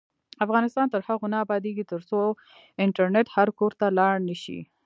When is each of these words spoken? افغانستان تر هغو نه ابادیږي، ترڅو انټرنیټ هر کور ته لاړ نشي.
افغانستان 0.45 0.87
تر 0.93 1.01
هغو 1.07 1.25
نه 1.33 1.37
ابادیږي، 1.45 1.83
ترڅو 1.91 2.19
انټرنیټ 2.83 3.27
هر 3.35 3.47
کور 3.59 3.71
ته 3.79 3.87
لاړ 3.99 4.13
نشي. 4.29 4.59